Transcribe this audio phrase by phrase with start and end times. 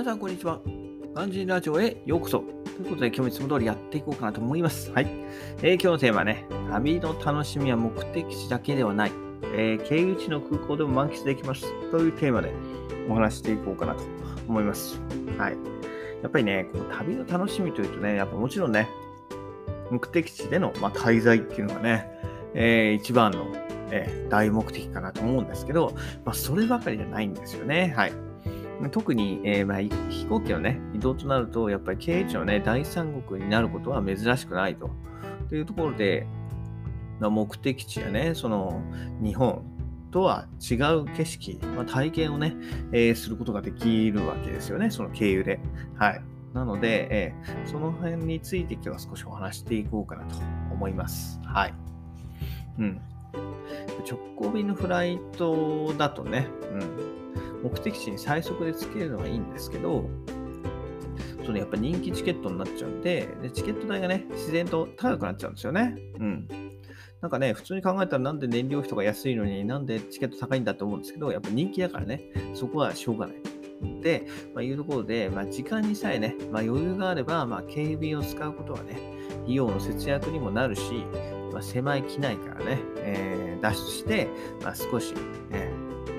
[0.00, 0.58] 皆さん、こんにちは。
[1.14, 2.38] ガンジーラジオへようこそ。
[2.38, 4.90] ということで、今日もいつも通りやっていこうかなと思います。
[4.92, 5.06] はい。
[5.58, 9.12] えー、今日のテーマはね、旅の楽しみは目的地だけではない。
[9.54, 11.66] えー、経由地の空港でも満喫できます。
[11.90, 12.50] というテーマで
[13.10, 14.02] お話していこうかなと
[14.48, 14.98] 思います。
[15.36, 15.56] はい。
[16.22, 18.88] やっぱりね、この旅の楽しみというとね、やっぱもちろんね、
[19.90, 22.10] 目的地での、まあ、滞在っていうのがね、
[22.54, 23.44] えー、一番の、
[23.90, 25.92] えー、大目的かなと思うんですけど、
[26.24, 27.92] まあ、そればかりじゃないんですよね。
[27.94, 28.29] はい。
[28.88, 29.80] 特に、えー、まあ、
[30.10, 34.90] 飛行機のね、移動となると、やっぱり経営地のね、第三国になることは珍しくないと。
[35.48, 36.26] というところで、
[37.20, 38.80] 目的地やね、その
[39.22, 39.62] 日本
[40.10, 42.54] とは違う景色、まあ、体験をね、
[42.92, 45.60] えー、することができるわけですよね、その経由で。
[45.96, 46.22] はい。
[46.54, 50.36] なので、えー、その辺について今日は少しお話していこうかなと
[50.72, 51.40] 思います。
[51.44, 51.74] はい。
[52.78, 53.00] うん。
[54.00, 57.70] 直行便のフライトだとね、うん。
[57.70, 60.08] 目的地に最速で着けるのはいいんですけど、
[61.44, 65.96] そのやっぱ人気チケットになっちゃうんでで、チケット代がね、自然と高くなっちゃうんですよね。
[66.18, 66.48] うん。
[67.20, 72.22] なんかね、普通に考えたらなんで燃料費とか安いのになんでチケット高いんだと思うんですけど、やっぱ人気だからね、
[72.54, 73.36] そこはしょうがない。
[74.00, 78.98] で、まあ、いうところで、まあ、時間にさえね、まあ、余裕があれば、まあ、警備を使うことはね、
[79.42, 81.04] 費用の節約にもなるし、
[81.52, 84.28] まあ、狭い機内からね、えー、脱出して、
[84.62, 85.14] まあ、少し、
[85.50, 85.70] ね、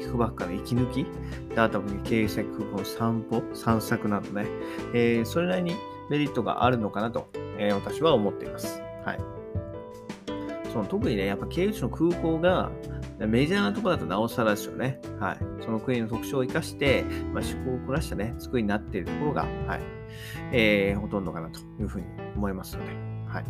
[0.00, 1.06] 行くばっかの息抜き、
[1.54, 4.46] であとは経営先空港の散歩、散策などね、
[4.94, 5.76] えー、それなりに
[6.10, 8.80] メリットがあるのかなと、えー、私は思っています。
[9.04, 9.18] はい。
[10.72, 12.70] その特にね、やっぱ経由地の空港が
[13.18, 15.00] メジャーなところだとなおさらですよね。
[15.18, 15.38] はい。
[15.64, 17.02] その国の特徴を生かして、
[17.32, 19.80] まあ、趣向を凝らしたね、作りになっているところが、はい。
[20.52, 22.90] えー、ほとんどかなというふうに思いますので、
[23.26, 23.44] はい。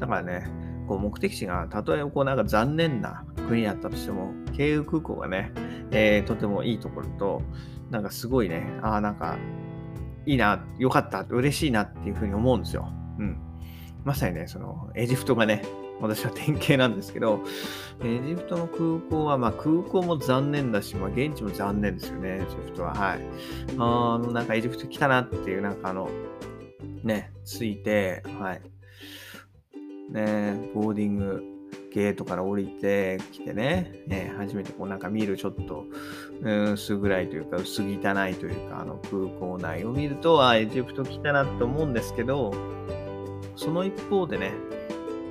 [0.00, 5.52] だからね、こう目的地がたとえこうなんか残念な国だったとしても、経由空港がね、
[5.90, 7.42] えー、とてもいいところと、
[7.90, 9.36] なんかすごいね、ああ、なんか
[10.26, 12.88] いいな、よかった、嬉しいなっていうふうに思うんですよ。
[13.18, 13.38] うん。
[14.04, 15.62] まさにね、そのエジプトがね、
[16.00, 17.40] 私は典型なんですけど、
[18.02, 22.94] エジプトの空港は、まあ空港も残念だし、まあ現地も残念ですよね、エジプトは。
[22.94, 23.20] はい。
[23.78, 26.08] あの、なんかエジプト来たなっていう、なんかあの、
[27.02, 28.60] ね、ついて、はい。
[30.08, 31.44] ね、ボーディング
[31.90, 35.84] ゲートから降りてきてね、ね初めてこうなんか見るちょっと、
[36.42, 42.52] うん、薄暗いというか薄汚いというか、あの空港内を見ると、あ、エジプト来たなと思うんですけど、
[43.56, 44.52] その一方でね、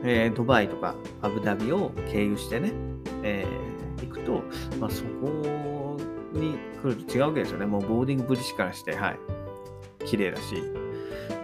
[0.04, 2.74] えー、ドバイとかアブダビを経由してね、
[3.24, 4.44] えー、行くと、
[4.80, 5.98] まあ、そこ
[6.34, 7.66] に来ると違うわけですよね。
[7.66, 9.20] もうボーディングブリッジからして、はい。
[10.06, 10.56] 綺麗だし、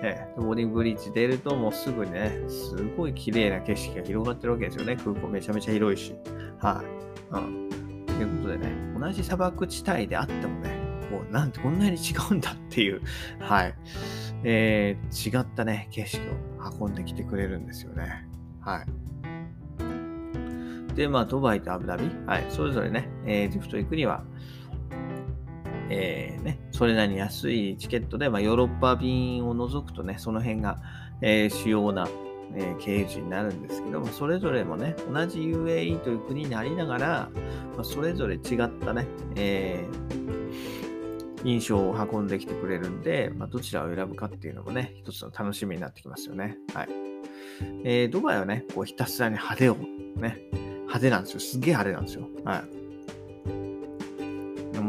[0.06, 4.97] えー、ボーディングブリッジ出るともうすぐね、すごい綺麗な景色が広がってるわけですよね。
[4.97, 6.14] 空港めちゃめちゃ広いし。
[6.59, 7.69] はい、うん。
[8.06, 10.78] ということでね、同じ砂漠地帯であってもね、
[11.09, 13.02] こうなんてこんなに違うんだっていう、
[13.40, 13.74] はい。
[14.44, 18.28] えー、違ったね、景色を運んできてくれるんですよね。
[18.59, 18.86] はい。
[20.96, 24.24] で、まあ、ドバイとアブダビ、はい、それぞれね、エジプト行くには、
[25.90, 30.79] えー、ね、それなりに安いチケットで、まあ、ヨーロッパ便を除くとね、その辺が、
[31.22, 32.09] えー、主要な、
[32.56, 37.29] えー、経由地になるんですけども、それぞれもね、同じ UAE という国にありながら、
[37.75, 46.57] まあ、それぞれ違ったね、えー、印象を運んできてくれるんで、まあ、どちらを選ぶかっていうのもね、一つの楽しみになってきますよね。
[46.73, 46.89] はい。
[47.83, 51.39] えー、ドバイはね、こうひたすらに派手を、ね、派手なんですよ。
[51.39, 52.28] すげえ派手なんですよ。
[52.44, 52.82] はい。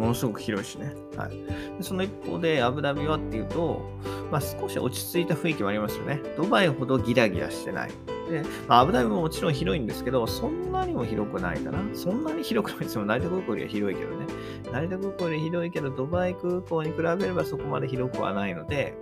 [0.04, 0.94] ものすごく広いしね。
[1.16, 1.30] はい。
[1.78, 3.90] でその一方で、アブダビはっていうと、
[4.30, 6.20] まあ、少し落ち着いた雰囲気もありますよね。
[6.36, 7.90] ドバイほどギラギラしてない。
[8.30, 11.78] で、まあ、アブダビももちろん広いんですけど、そんなにも広くないかな。
[11.94, 13.04] そんなに広くないですよ。
[13.06, 14.26] 成田空港よりは広いけどね。
[14.70, 18.94] 成田空港より広いけど、ドバイ空港に比べればそこまで広くはないので、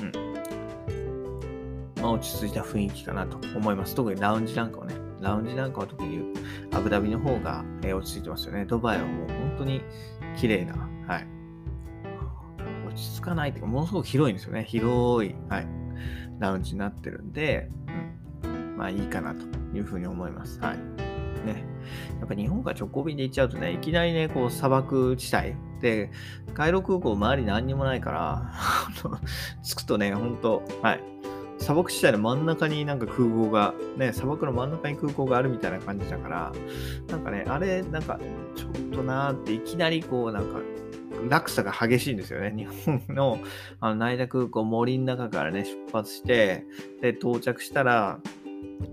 [0.00, 0.12] うん。
[2.02, 3.94] まあ、落ち着いた雰囲気かなと思います。
[3.94, 6.32] 特にラウンジなんかはね、ラウンジなんかは特に
[6.72, 8.64] アブダビの方が、え落ち着いてますよね。
[8.64, 9.82] ドバイはもう本当に
[10.36, 10.74] 綺麗な、
[11.06, 11.26] はい。
[12.86, 14.64] 落ち着かないっていうか、ものすごく広いんですよね。
[14.64, 15.66] 広い、はい。
[16.38, 17.70] ラウンジになってるんで、
[18.42, 18.76] うん。
[18.76, 19.44] まあいいかなと
[19.76, 20.58] いうふうに思います。
[20.60, 20.78] はい。
[21.46, 21.64] ね。
[22.18, 26.10] やっぱ日本から直行便で行っちゃうとね、いきなりね、こう砂漠地帯で、
[26.54, 28.52] カイロ空港周り何にもないから、
[29.62, 31.09] 着くとね、ほんと、はい。
[31.60, 36.52] 砂漠地帯の真ん中になんか空港が、ね、砂漠の真ん中に空港があるみたいな感じだから、
[37.08, 38.18] なんかね、あれ、なんか、
[38.56, 40.60] ちょっとなーっていきなりこう、なんか、
[41.28, 42.52] 落差が激しいんですよね。
[42.56, 43.38] 日本の
[43.80, 46.64] あの成田空港、森の中からね、出発して、
[47.02, 48.20] で、到着したら、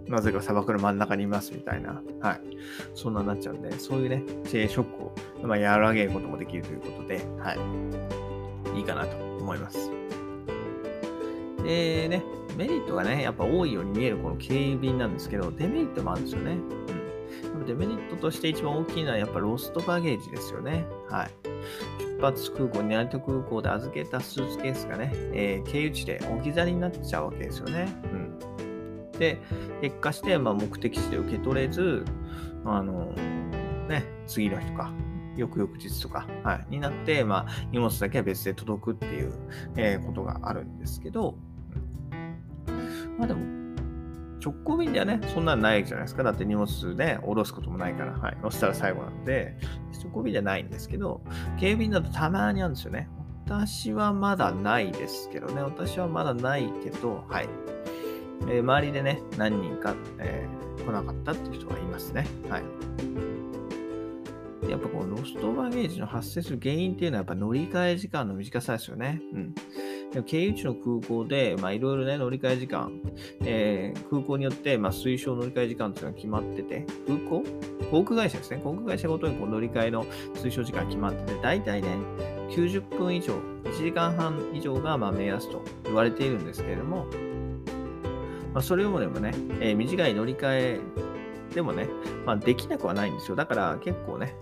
[0.07, 2.41] なぜか砂漠の真ん中にいますみたいな、はい。
[2.95, 8.77] そんなになっちゃうんで、そういうね、ショックを、まあ、和らげることもできるということで、はい。
[8.77, 10.06] いいかなと思います。
[11.63, 12.23] でね、
[12.55, 16.57] メリットがね、やっぱ多いように見えるこの警備便なんですけど、デメリットもあるんですよね。
[17.55, 17.65] うん。
[17.65, 20.85] デメリットとして一番大きいのはやっぱロストバゲージですよね。
[21.09, 21.31] はい。
[22.17, 27.87] 出発空港、成田空港で預けたスーツケースがね、えー、経由地で置き去りになっちゃうわけですよね。
[28.11, 29.11] うん。
[29.19, 29.39] で、
[29.81, 32.05] 結果して、まあ、目的地で受け取れず、
[32.65, 34.91] あのー、ね、次の日とか、
[35.37, 39.33] 翌々日とか、はい、になって、まあ、荷物だけは別で届くっていう、
[39.75, 41.37] えー、ことがあるんですけど、
[43.17, 43.57] まあでも、
[44.43, 46.23] 直行便ではね、そんなんないじゃないですか。
[46.23, 49.57] だって荷物ね、下ろすこともないから、はい、乗せたら最後なんで、
[50.01, 51.21] 直行便ではないんですけど、
[51.59, 53.09] 警備員だとたまにあるんですよね。
[53.45, 55.61] 私はまだないですけどね。
[55.61, 57.49] 私はまだないけど、はい。
[58.49, 62.27] えー、周りでね、何人か、えー、来なかったっていう人がいますね。
[62.49, 62.63] はい。
[64.69, 69.21] やっぱこのロストバゲージの発生する原因っていうのはやっぱ乗り換え時間の短さですよね。
[69.33, 69.53] うん。
[70.11, 72.91] でも経由地の空港で、まあ、いろいろね、乗り換え時間、
[73.41, 77.43] えー、空港によって、まあ、推奨乗り換え時間っていうのが決まってて、空港？
[77.91, 78.59] 航空会社ですね。
[78.63, 80.05] 航空会社ごとにこう乗り換えの
[80.35, 81.89] 推奨時間決まってて、大体ね、
[82.49, 83.33] 90分以上、
[83.65, 87.05] 1時間半以上がま目安と言われているんですけれども、
[88.53, 90.79] まあ、それよりもね、えー、短い乗り換え
[91.57, 91.89] でもね、
[92.23, 93.35] まあ、できなくはないんですよ。
[93.35, 94.35] だから結構ね、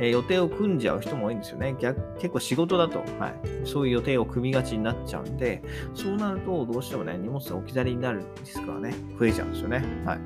[0.00, 1.76] えー、予定を組んじゃう人も多いんですよね。
[1.78, 9.84] 逆結構仕事だと、はい、そういう予定を組みがちになっちゃうんで、そうなるとどうしてもね、荷物が置き去りになるリスクがね、増えちゃうんですよね。
[10.06, 10.18] はい。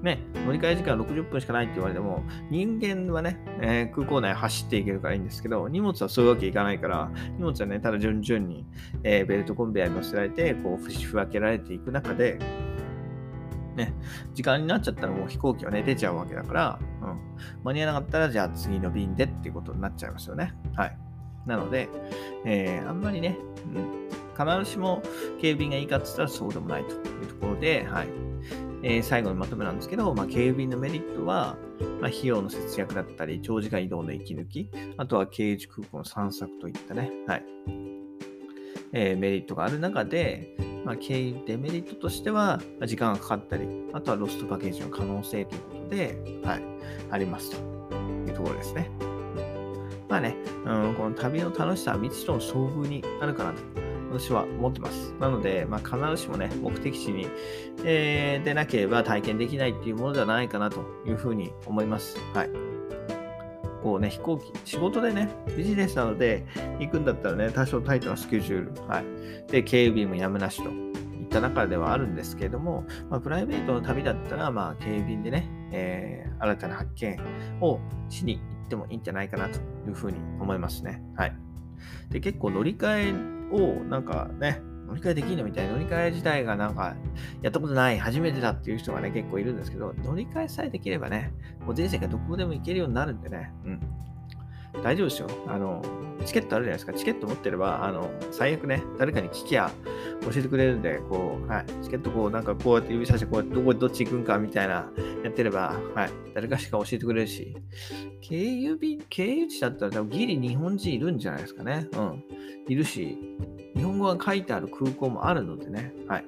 [0.00, 2.22] ね、乗り換え時間60分しかないって言われても、
[2.52, 8.64] 人間はね、えー、空港内走っていけるからいいんですけど、荷物はそういうわけいかないから、荷物はね、ただ順々に、
[9.02, 12.38] えー、ベルトコンベヤーに乗せられて、こう、ふし分けられていく中で、
[13.78, 13.94] ね、
[14.34, 17.18] 時間になっちゃったらもう飛行機はね、出ちゃうわけだから、うん。
[17.64, 20.54] 間に合わなかったら、じゃあ次の便でっていうことになっちゃいますよね。
[20.74, 20.98] はい。
[21.46, 21.88] なので、
[22.44, 23.38] えー、あんまりね、
[23.74, 25.02] うん、必ずしも
[25.40, 28.08] 警備員がいいかって言ったらそうでもないというところで、はい。
[28.82, 31.56] えー、最後のまとめなんですけど、まあ、警備員のメリットは、
[32.00, 37.44] まあ、費用の節約だったり、長時間移動の息抜き、あとは経由地空港の散策といったね、はい。
[38.92, 46.62] えー、メリットがある中で、まあ、経営デメリットとしては、時間がかかったり、あとはロストパッケージの可能性ということで、はい、
[47.10, 47.56] ありますと
[48.26, 48.90] いうところですね。
[50.08, 53.62] まあね、うん、この旅の楽しさは未知との遭遇にあるかなと
[54.10, 55.14] 私は思ってます。
[55.20, 57.28] なので、まあ、必ずしもね、目的地に、
[57.84, 62.16] えー、でなければ体験できないっていうものではないかなというふうに思います。
[62.34, 62.50] はい。
[63.82, 66.44] こうね、飛行機、仕事でね、ビジネスなので
[66.80, 69.50] 行くんだったらね、多少タイトなスケジュール、はい。
[69.50, 77.18] で、警備員もやむなしといった中ではあるんですけれども、まあ、プライベートの旅だったら、まあ、警備員でね、えー、新たな発見
[77.60, 81.02] をしに行ってもいいんじゃないかなというふうに思いますね。
[81.16, 81.36] はい。
[82.10, 85.44] で、結構乗り換えを、なんかね、乗り換えできるの？
[85.44, 86.96] みたいな乗り換え自体がなんか
[87.42, 91.32] やったことない初めてだっていう人がね結構いるんですけど乗り換えさえできればね
[91.64, 93.52] もう人生がどこでも行けるようになるんでね。
[93.64, 93.80] うん。
[94.82, 95.28] 大丈夫ですよ。
[95.46, 95.82] あの
[96.24, 96.92] チケットあるじゃないですか。
[96.92, 99.70] チケット持ってればあの最悪ね誰かに聞きゃ
[100.22, 101.66] 教えてくれるんでこうはい。
[101.82, 104.90] チケットこうなんかこうやって指さしてこうやってどこどっち行くんかみたいな
[105.24, 106.10] やってればはい。
[106.34, 107.56] 誰かしか教えてくれるし。
[108.20, 111.88] 経由便経由地だったら多分ギリ日本人いるんじゃないですかね。
[111.92, 112.24] うん。
[112.68, 113.18] いるし
[113.74, 116.24] 日本語が書いてある空港もあるのでね、はい。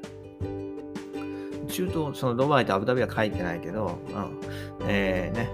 [1.68, 4.40] 中東、そのドバイとアブダビは書いてないけど、うん、
[4.88, 5.50] えー、ね、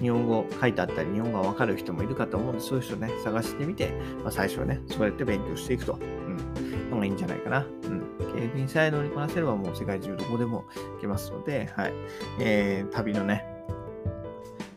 [0.00, 7.66] 日本語書いてあったり、日本語がわかる人もいるかと思うんで、そういう人ね、探してみて、まあ、最初はね、そうやって勉強していくと、うん、のがいいんじゃないかな。
[7.84, 8.00] うん。
[8.34, 10.64] 警備員さえ乗りこなせれば、もう世界中どこでも
[10.96, 11.92] 行けますので、はい。
[12.40, 13.44] えー、旅のね、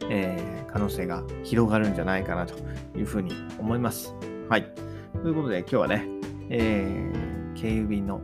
[0.10, 2.56] えー、可能性が広がるんじゃないかなと
[2.98, 4.16] いうふうに思います。
[4.50, 4.74] はい。
[5.22, 6.08] ということで、今日はね、
[6.50, 8.22] えー、経由便の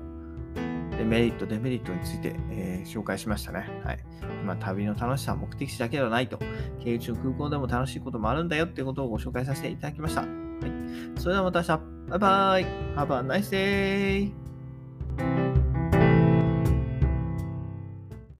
[1.06, 3.70] メリット、デメリットについて、えー、紹介しましたね。
[3.84, 4.00] はい。
[4.46, 6.38] ま、旅の楽しさは目的地だけではないと。
[6.84, 10.22] 経由地の空港でも楽しいこともあるんだよっていうことをご紹介させていただきました。
[10.22, 10.30] はい。
[11.20, 11.96] それではまた明日。
[12.10, 12.66] バイバイ。
[12.96, 14.45] Have a nice day!